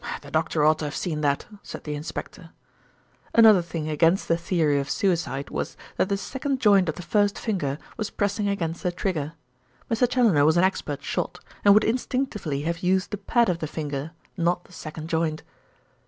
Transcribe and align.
"The 0.23 0.31
doctor 0.31 0.65
ought 0.65 0.79
to 0.79 0.85
have 0.85 0.95
seen 0.95 1.21
that," 1.21 1.45
said 1.61 1.83
the 1.83 1.93
inspector. 1.93 2.49
Another 3.35 3.61
thing 3.61 3.87
against 3.87 4.27
the 4.27 4.35
theory 4.35 4.79
of 4.79 4.89
suicide 4.89 5.51
was 5.51 5.77
that 5.97 6.09
the 6.09 6.17
second 6.17 6.59
joint 6.59 6.89
of 6.89 6.95
the 6.95 7.03
first 7.03 7.37
finger 7.37 7.77
was 7.97 8.09
pressing 8.09 8.47
against 8.47 8.81
the 8.81 8.91
trigger. 8.91 9.33
Mr. 9.91 10.09
Challoner 10.09 10.43
was 10.43 10.57
an 10.57 10.63
expert 10.63 11.03
shot, 11.03 11.39
and 11.63 11.75
would 11.75 11.83
instinctively 11.83 12.63
have 12.63 12.79
used 12.79 13.11
the 13.11 13.17
pad 13.19 13.47
of 13.47 13.59
the 13.59 13.67
finger, 13.67 14.09
not 14.35 14.63
the 14.63 14.73
second 14.73 15.07
joint. 15.07 15.43